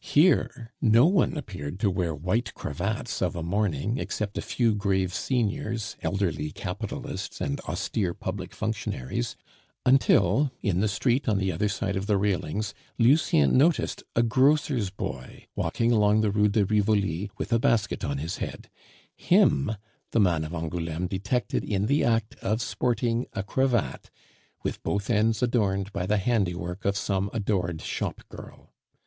Here, 0.00 0.74
no 0.82 1.06
one 1.06 1.34
appeared 1.38 1.80
to 1.80 1.90
wear 1.90 2.14
white 2.14 2.52
cravats 2.52 3.22
of 3.22 3.34
a 3.34 3.42
morning 3.42 3.96
except 3.96 4.36
a 4.36 4.42
few 4.42 4.74
grave 4.74 5.14
seniors, 5.14 5.96
elderly 6.02 6.50
capitalists, 6.50 7.40
and 7.40 7.58
austere 7.62 8.12
public 8.12 8.52
functionaries, 8.54 9.34
until, 9.86 10.50
in 10.60 10.80
the 10.80 10.88
street 10.88 11.26
on 11.26 11.38
the 11.38 11.50
other 11.50 11.70
side 11.70 11.96
of 11.96 12.04
the 12.06 12.18
railings, 12.18 12.74
Lucien 12.98 13.56
noticed 13.56 14.02
a 14.14 14.22
grocer's 14.22 14.90
boy 14.90 15.46
walking 15.56 15.90
along 15.90 16.20
the 16.20 16.30
Rue 16.30 16.48
de 16.48 16.66
Rivoli 16.66 17.30
with 17.38 17.50
a 17.50 17.58
basket 17.58 18.04
on 18.04 18.18
his 18.18 18.36
head; 18.36 18.68
him 19.16 19.74
the 20.10 20.20
man 20.20 20.44
of 20.44 20.52
Angouleme 20.52 21.06
detected 21.06 21.64
in 21.64 21.86
the 21.86 22.04
act 22.04 22.34
of 22.42 22.60
sporting 22.60 23.24
a 23.32 23.42
cravat, 23.42 24.10
with 24.62 24.82
both 24.82 25.08
ends 25.08 25.42
adorned 25.42 25.94
by 25.94 26.04
the 26.04 26.18
handiwork 26.18 26.84
of 26.84 26.94
some 26.94 27.30
adored 27.32 27.80
shop 27.80 28.20
girl. 28.28 28.70